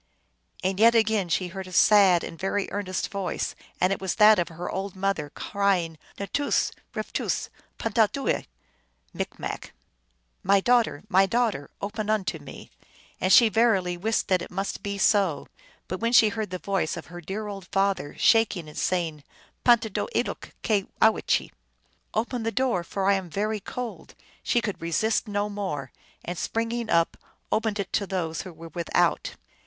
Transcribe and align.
"And 0.63 0.79
yet 0.79 0.95
again 0.95 1.29
she 1.29 1.49
heard 1.49 1.67
a 1.67 1.71
sad 1.71 2.23
and 2.23 2.39
very 2.39 2.67
earnest 2.71 3.11
voice, 3.11 3.53
and 3.79 3.93
it 3.93 4.01
was 4.01 4.15
that 4.15 4.39
of 4.39 4.49
her 4.49 4.67
old 4.67 4.95
mother, 4.95 5.29
cry 5.29 5.77
ing," 5.81 5.99
N 6.17 6.27
toos\ 6.33 6.71
rftoos\pantahdooel" 6.95 8.45
M., 9.13 9.57
"My 10.41 10.59
daugh 10.59 10.85
ter! 10.85 11.03
my 11.07 11.27
daughter! 11.27 11.69
open 11.83 12.09
unto 12.09 12.39
me!" 12.39 12.71
and 13.21 13.31
she 13.31 13.47
verily 13.47 13.95
wist 13.95 14.27
that 14.29 14.41
it 14.41 14.49
must 14.49 14.81
be 14.81 14.97
so. 14.97 15.47
But 15.87 15.99
when 15.99 16.13
she 16.13 16.29
heard 16.29 16.49
the 16.49 16.57
voice 16.57 16.97
of 16.97 17.05
her 17.13 17.21
dear 17.21 17.45
old 17.45 17.67
father, 17.67 18.15
shaking 18.17 18.67
and 18.67 18.79
saying," 18.79 19.23
Pantahdooe 19.63 20.07
loke 20.27 20.55
cyowchee!"" 20.63 21.51
Open 22.15 22.41
the 22.41 22.51
door, 22.51 22.83
for 22.83 23.05
I 23.07 23.13
am 23.13 23.29
very 23.29 23.59
cold!" 23.59 24.15
she 24.41 24.61
could 24.61 24.81
resist 24.81 25.27
no 25.27 25.47
more, 25.47 25.91
and, 26.25 26.39
spring 26.39 26.71
ing 26.71 26.89
up, 26.89 27.17
opened 27.51 27.79
it 27.79 27.93
to 27.93 28.07
those 28.07 28.41
who 28.41 28.51
were 28.51 28.69
without. 28.69 29.35